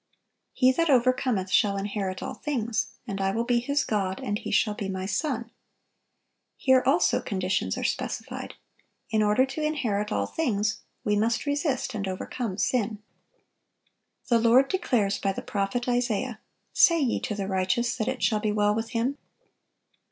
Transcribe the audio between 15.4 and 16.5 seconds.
prophet Isaiah,